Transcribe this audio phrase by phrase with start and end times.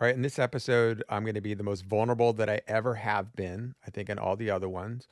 [0.00, 2.94] All right, in this episode, I'm going to be the most vulnerable that I ever
[2.94, 5.06] have been, I think, in all the other ones.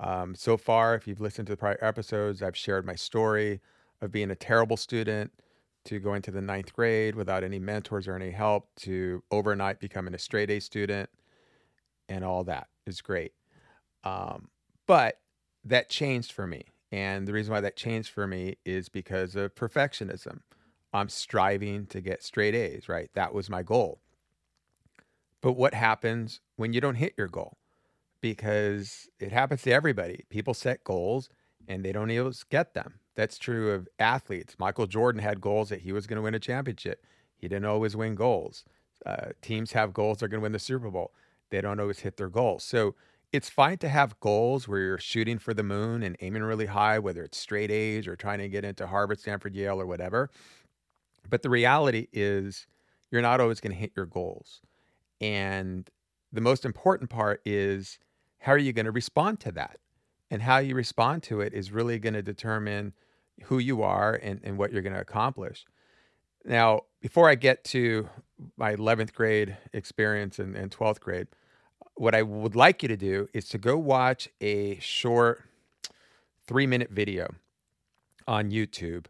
[0.00, 3.60] Um, so far, if you've listened to the prior episodes, I've shared my story
[4.00, 5.30] of being a terrible student
[5.84, 10.12] to going to the ninth grade without any mentors or any help to overnight becoming
[10.12, 11.08] a straight A student,
[12.08, 13.34] and all that is great.
[14.02, 14.48] Um,
[14.88, 15.20] but
[15.64, 16.64] that changed for me.
[16.90, 20.40] And the reason why that changed for me is because of perfectionism.
[20.92, 23.08] I'm striving to get straight A's, right?
[23.14, 24.01] That was my goal.
[25.42, 27.58] But what happens when you don't hit your goal?
[28.20, 30.24] Because it happens to everybody.
[30.30, 31.28] People set goals
[31.68, 32.94] and they don't always get them.
[33.16, 34.56] That's true of athletes.
[34.58, 37.04] Michael Jordan had goals that he was going to win a championship.
[37.36, 38.64] He didn't always win goals.
[39.04, 41.12] Uh, teams have goals they're going to win the Super Bowl.
[41.50, 42.62] They don't always hit their goals.
[42.62, 42.94] So
[43.32, 46.98] it's fine to have goals where you're shooting for the moon and aiming really high,
[47.00, 50.30] whether it's straight A's or trying to get into Harvard, Stanford, Yale, or whatever.
[51.28, 52.66] But the reality is,
[53.10, 54.60] you're not always going to hit your goals.
[55.22, 55.88] And
[56.32, 57.98] the most important part is
[58.40, 59.78] how are you going to respond to that?
[60.30, 62.94] And how you respond to it is really going to determine
[63.44, 65.64] who you are and, and what you're going to accomplish.
[66.44, 68.08] Now, before I get to
[68.56, 71.28] my 11th grade experience and, and 12th grade,
[71.94, 75.42] what I would like you to do is to go watch a short
[76.46, 77.34] three minute video
[78.26, 79.06] on YouTube.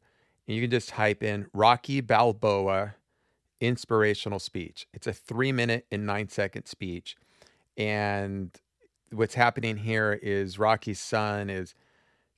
[0.47, 2.97] And you can just type in Rocky Balboa
[3.63, 4.89] inspirational speech.
[4.93, 7.17] It's a three minute and nine second speech.
[7.79, 8.51] And
[9.13, 11.75] what's happening here is Rocky's son is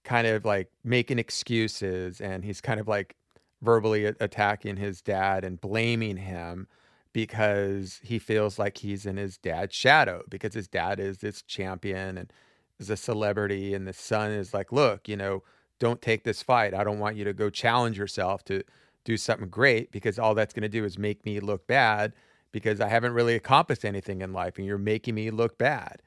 [0.05, 3.17] kind of like making excuses and he's kind of like
[3.62, 6.69] verbally attacking his dad and blaming him
[7.14, 12.19] because he feels like he's in his dad's shadow because his dad is this champion
[12.19, 12.33] and
[12.78, 15.42] is a celebrity and the son is like look you know
[15.78, 18.62] don't take this fight i don't want you to go challenge yourself to
[19.05, 22.12] do something great because all that's going to do is make me look bad
[22.52, 26.02] because i haven't really accomplished anything in life and you're making me look bad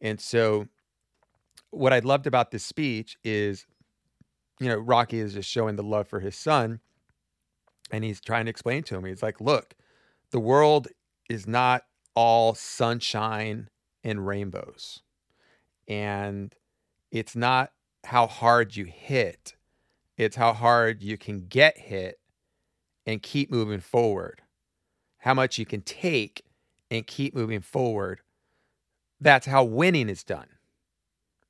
[0.00, 0.66] and so
[1.70, 3.66] what i loved about this speech is
[4.60, 6.80] you know rocky is just showing the love for his son
[7.90, 9.74] and he's trying to explain to him he's like look
[10.30, 10.88] the world
[11.28, 11.82] is not
[12.14, 13.68] all sunshine
[14.02, 15.02] and rainbows.
[15.86, 16.54] And
[17.12, 17.72] it's not
[18.04, 19.54] how hard you hit,
[20.16, 22.18] it's how hard you can get hit
[23.06, 24.42] and keep moving forward.
[25.18, 26.42] How much you can take
[26.90, 28.20] and keep moving forward.
[29.20, 30.48] That's how winning is done.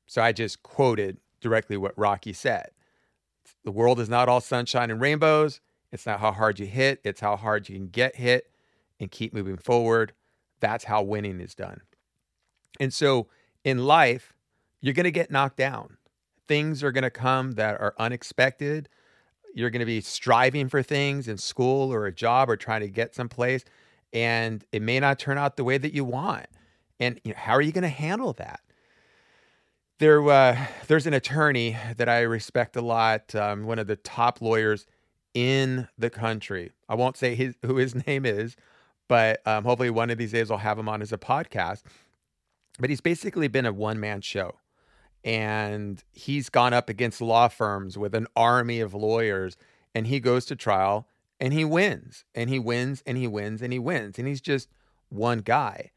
[0.06, 2.70] So I just quoted directly what Rocky said.
[3.64, 5.60] The world is not all sunshine and rainbows.
[5.92, 8.50] It's not how hard you hit, it's how hard you can get hit
[8.98, 10.12] and keep moving forward.
[10.60, 11.82] That's how winning is done.
[12.80, 13.28] And so
[13.64, 14.32] in life,
[14.80, 15.96] you're going to get knocked down.
[16.48, 18.88] Things are going to come that are unexpected.
[19.56, 22.88] You're going to be striving for things in school or a job or trying to
[22.88, 23.64] get someplace,
[24.12, 26.44] and it may not turn out the way that you want.
[27.00, 28.60] And you know, how are you going to handle that?
[29.98, 34.42] There, uh, there's an attorney that I respect a lot, um, one of the top
[34.42, 34.86] lawyers
[35.32, 36.72] in the country.
[36.86, 38.56] I won't say his, who his name is,
[39.08, 41.82] but um, hopefully one of these days I'll have him on as a podcast.
[42.78, 44.56] But he's basically been a one man show.
[45.26, 49.58] And he's gone up against law firms with an army of lawyers,
[49.94, 51.06] and he goes to trial
[51.38, 54.18] and he wins, and he wins, and he wins, and he wins.
[54.18, 54.70] And he's just
[55.10, 55.90] one guy.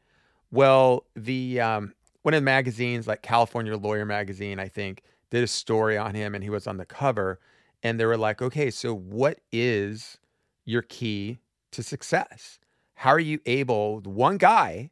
[0.50, 5.46] Well, the um, one of the magazines, like California Lawyer Magazine, I think, did a
[5.46, 7.40] story on him, and he was on the cover.
[7.82, 10.18] And they were like, okay, so what is
[10.66, 11.38] your key
[11.70, 12.58] to success?
[13.00, 14.90] how are you able, one guy,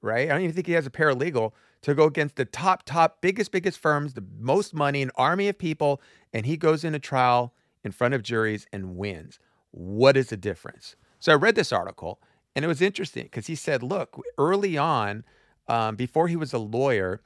[0.00, 0.28] right?
[0.28, 1.50] I don't even think he has a paralegal
[1.82, 5.58] to go against the top, top, biggest, biggest firms, the most money, an army of
[5.58, 6.00] people,
[6.32, 9.38] and he goes into trial in front of juries and wins.
[9.70, 10.96] What is the difference?
[11.20, 12.20] So I read this article
[12.56, 15.24] and it was interesting because he said, look, early on,
[15.68, 17.22] um, before he was a lawyer,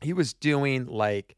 [0.00, 1.36] he was doing like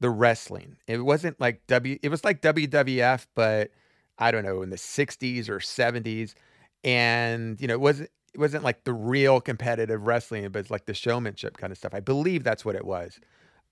[0.00, 0.76] the wrestling.
[0.86, 3.70] It wasn't like W, it was like WWF, but
[4.18, 6.34] I don't know, in the 60s or 70s
[6.84, 10.86] and you know it wasn't it wasn't like the real competitive wrestling, but it's like
[10.86, 11.94] the showmanship kind of stuff.
[11.94, 13.20] I believe that's what it was.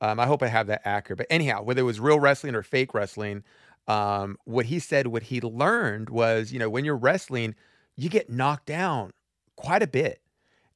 [0.00, 1.18] Um, I hope I have that accurate.
[1.18, 3.42] But anyhow, whether it was real wrestling or fake wrestling,
[3.88, 7.54] um, what he said, what he learned was, you know, when you're wrestling,
[7.96, 9.12] you get knocked down
[9.56, 10.20] quite a bit.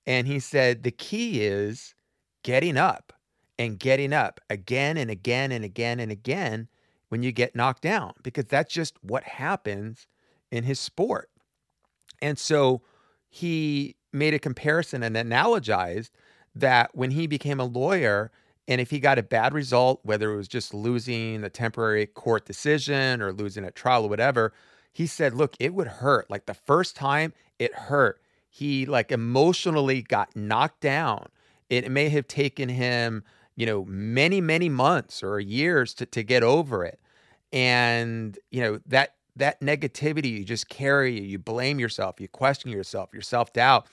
[0.06, 1.94] And he said the key is
[2.42, 3.12] getting up
[3.58, 6.68] and getting up again and again and again and again
[7.08, 10.08] when you get knocked down, because that's just what happens
[10.50, 11.30] in his sport.
[12.20, 12.82] And so
[13.36, 16.10] he made a comparison and analogized
[16.54, 18.30] that when he became a lawyer,
[18.66, 22.46] and if he got a bad result, whether it was just losing a temporary court
[22.46, 24.54] decision or losing a trial or whatever,
[24.90, 26.30] he said, look, it would hurt.
[26.30, 28.20] Like the first time it hurt.
[28.56, 31.28] he like emotionally got knocked down.
[31.68, 33.22] It may have taken him,
[33.54, 36.98] you know, many, many months or years to, to get over it.
[37.52, 43.10] And, you know, that that negativity you just carry, you blame yourself, you question yourself,
[43.12, 43.86] your self-doubt.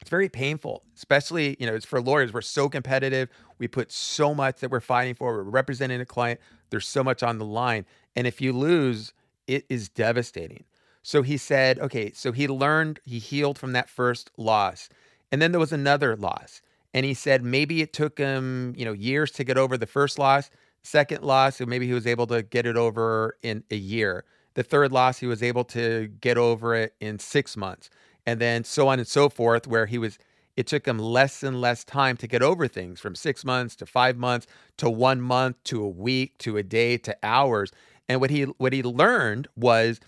[0.00, 2.32] It's very painful, especially, you know, it's for lawyers.
[2.32, 3.30] We're so competitive.
[3.58, 5.32] We put so much that we're fighting for.
[5.34, 6.38] We're representing a client.
[6.68, 7.86] There's so much on the line.
[8.14, 9.14] And if you lose,
[9.46, 10.64] it is devastating.
[11.02, 14.88] So he said, okay, so he learned, he healed from that first loss.
[15.32, 16.60] And then there was another loss.
[16.92, 20.18] And he said maybe it took him, you know, years to get over the first
[20.18, 20.50] loss,
[20.82, 24.24] second loss, and maybe he was able to get it over in a year.
[24.56, 27.90] The third loss, he was able to get over it in six months.
[28.26, 30.18] And then so on and so forth, where he was,
[30.56, 33.86] it took him less and less time to get over things from six months to
[33.86, 34.46] five months
[34.78, 37.70] to one month to a week to a day to hours.
[38.08, 40.00] And what he what he learned was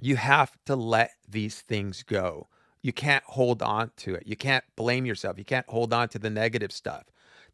[0.00, 2.48] you have to let these things go.
[2.82, 4.24] You can't hold on to it.
[4.26, 5.38] You can't blame yourself.
[5.38, 7.04] You can't hold on to the negative stuff.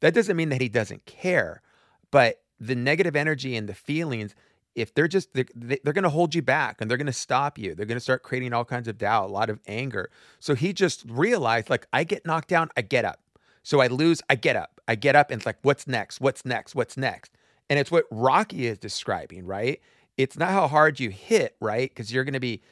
[0.00, 1.62] That doesn't mean that he doesn't care,
[2.10, 4.34] but the negative energy and the feelings,
[4.74, 7.58] if they're just, they're, they're going to hold you back and they're going to stop
[7.58, 7.74] you.
[7.74, 10.10] They're going to start creating all kinds of doubt, a lot of anger.
[10.40, 13.20] So he just realized, like, I get knocked down, I get up.
[13.62, 14.80] So I lose, I get up.
[14.88, 16.20] I get up and it's like, what's next?
[16.20, 16.74] What's next?
[16.74, 17.32] What's next?
[17.70, 19.80] And it's what Rocky is describing, right?
[20.16, 21.88] it's not how hard you hit, right?
[21.88, 22.62] Because you're going to be,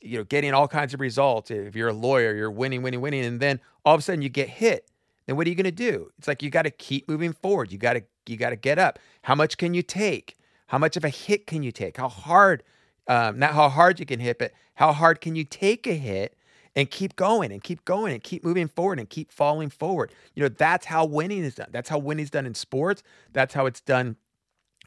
[0.00, 1.50] you know, getting all kinds of results.
[1.50, 4.28] If you're a lawyer, you're winning, winning, winning, and then all of a sudden you
[4.28, 4.90] get hit.
[5.26, 6.10] Then what are you going to do?
[6.18, 7.72] It's like you got to keep moving forward.
[7.72, 8.98] You got to you got to get up.
[9.22, 10.36] How much can you take?
[10.70, 11.96] How much of a hit can you take?
[11.96, 12.62] How hard?
[13.08, 16.36] Um, not how hard you can hit, but how hard can you take a hit
[16.76, 20.12] and keep going and keep going and keep moving forward and keep falling forward.
[20.34, 21.70] You know, that's how winning is done.
[21.72, 23.02] That's how winning is done in sports.
[23.32, 24.14] That's how it's done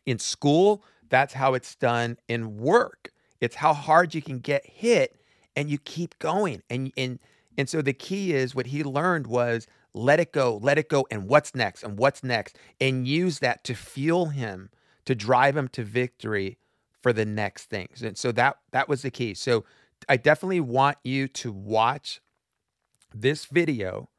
[0.05, 0.85] in school.
[1.09, 3.11] That's how it's done in work.
[3.41, 5.19] It's how hard you can get hit
[5.57, 6.63] and you keep going.
[6.69, 7.19] And and
[7.57, 11.05] and so the key is what he learned was let it go, let it go,
[11.11, 14.69] and what's next, and what's next, and use that to fuel him,
[15.05, 16.57] to drive him to victory
[17.01, 18.01] for the next things.
[18.01, 19.33] And so that that was the key.
[19.33, 19.65] So
[20.07, 22.21] I definitely want you to watch
[23.13, 24.09] this video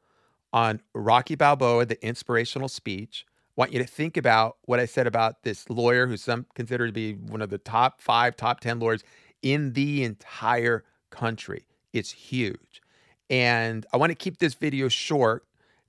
[0.53, 5.43] on Rocky Balboa, the inspirational speech want you to think about what I said about
[5.43, 9.03] this lawyer who some consider to be one of the top five, top 10 lawyers
[9.41, 11.65] in the entire country.
[11.93, 12.81] It's huge.
[13.29, 15.45] And I want to keep this video short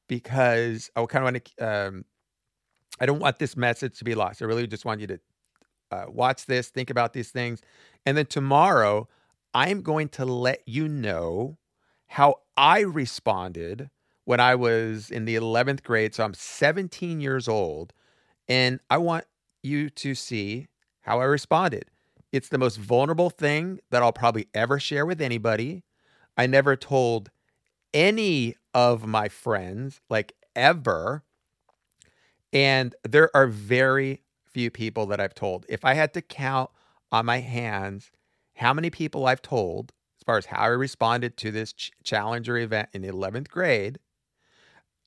[0.06, 2.04] because I kind of want to, um,
[3.00, 4.43] I don't want this message to be lost.
[4.43, 5.20] I really just want you to
[5.90, 7.60] uh, watch this, think about these things.
[8.04, 9.08] And then tomorrow,
[9.54, 11.58] I'm going to let you know
[12.06, 13.90] how I responded
[14.25, 16.14] when I was in the 11th grade.
[16.14, 17.93] So I'm 17 years old.
[18.48, 19.25] And I want
[19.62, 20.69] you to see
[21.00, 21.87] how I responded.
[22.32, 25.84] It's the most vulnerable thing that I'll probably ever share with anybody.
[26.37, 27.31] I never told
[27.94, 31.22] any of my friends, like ever.
[32.52, 35.66] And there are very few people that I've told.
[35.69, 36.70] If I had to count
[37.12, 38.10] on my hands
[38.54, 42.56] how many people I've told, as far as how I responded to this ch- Challenger
[42.56, 43.98] event in the 11th grade,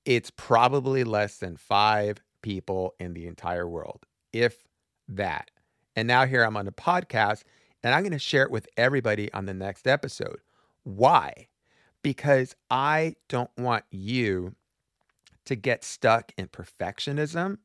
[0.05, 4.63] it's probably less than five people in the entire world, if
[5.07, 5.51] that.
[5.95, 7.43] And now here I'm on a podcast
[7.83, 10.39] and I'm going to share it with everybody on the next episode.
[10.83, 11.47] Why?
[12.03, 14.55] Because I don't want you
[15.45, 17.57] to get stuck in perfectionism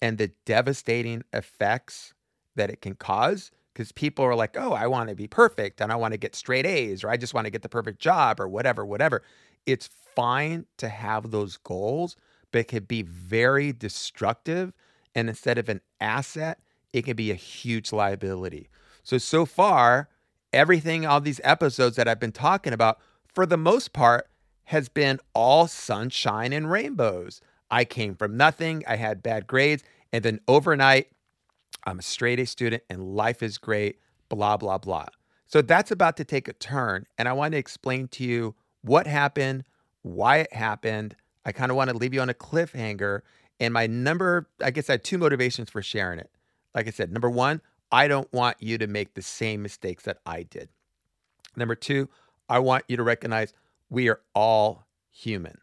[0.00, 2.12] and the devastating effects
[2.56, 3.50] that it can cause.
[3.72, 6.34] Because people are like, oh, I want to be perfect and I want to get
[6.34, 9.22] straight A's or I just want to get the perfect job or whatever, whatever.
[9.64, 12.16] It's fine to have those goals,
[12.50, 14.74] but it could be very destructive.
[15.14, 16.58] And instead of an asset,
[16.92, 18.68] it can be a huge liability.
[19.02, 20.10] So, so far,
[20.52, 22.98] everything, all these episodes that I've been talking about,
[23.32, 24.28] for the most part,
[24.64, 27.40] has been all sunshine and rainbows.
[27.70, 31.08] I came from nothing, I had bad grades, and then overnight,
[31.84, 35.06] I'm a straight A student and life is great, blah, blah, blah.
[35.46, 37.06] So that's about to take a turn.
[37.18, 39.64] And I want to explain to you what happened,
[40.02, 41.16] why it happened.
[41.44, 43.22] I kind of want to leave you on a cliffhanger.
[43.60, 46.30] And my number, I guess I had two motivations for sharing it.
[46.74, 50.18] Like I said, number one, I don't want you to make the same mistakes that
[50.24, 50.70] I did.
[51.56, 52.08] Number two,
[52.48, 53.52] I want you to recognize
[53.92, 55.58] we are all human.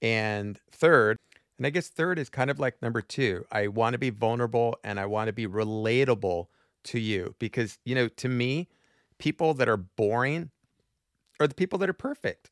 [0.00, 1.16] And third,
[1.58, 4.78] and I guess third is kind of like number two, I want to be vulnerable
[4.84, 6.46] and I want to be relatable
[6.84, 8.68] to you because, you know, to me,
[9.18, 10.50] people that are boring
[11.40, 12.50] are the people that are perfect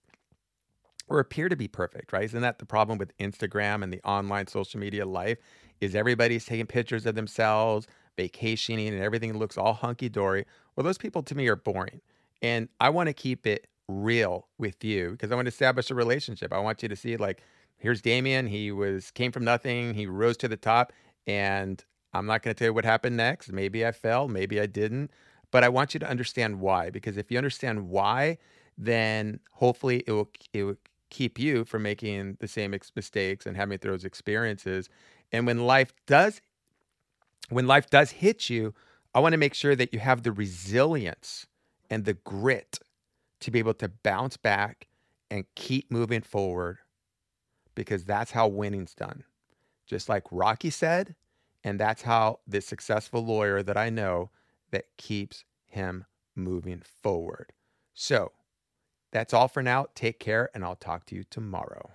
[1.07, 2.25] or appear to be perfect, right?
[2.25, 5.39] Isn't that the problem with Instagram and the online social media life?
[5.81, 7.87] Is everybody's taking pictures of themselves,
[8.17, 10.45] vacationing, and everything looks all hunky dory?
[10.75, 12.01] Well, those people to me are boring.
[12.43, 15.95] And I want to keep it real with you because I want to establish a
[15.95, 16.53] relationship.
[16.53, 17.43] I want you to see like
[17.79, 18.47] here's Damien.
[18.47, 19.95] He was came from nothing.
[19.95, 20.93] He rose to the top,
[21.27, 23.53] and I'm not going to tell you what happened next.
[23.53, 24.29] Maybe I fell.
[24.29, 25.11] Maybe I didn't.
[25.51, 26.91] But I want you to understand why.
[26.91, 28.39] Because if you understand why,
[28.77, 30.77] then hopefully it will it will
[31.11, 34.89] keep you from making the same ex- mistakes and having those experiences.
[35.33, 36.41] And when life does
[37.49, 38.75] when life does hit you,
[39.15, 41.47] I want to make sure that you have the resilience
[41.89, 42.79] and the grit
[43.41, 44.89] to be able to bounce back
[45.31, 46.79] and keep moving forward
[47.75, 49.25] because that's how winning's done.
[49.87, 51.15] Just like Rocky said,
[51.65, 54.31] and that's how the successful lawyer that I know
[54.71, 56.05] that keeps him
[56.35, 57.53] moving forward.
[57.95, 58.33] So
[59.13, 59.87] that's all for now.
[59.95, 61.91] Take care, and I'll talk to you tomorrow.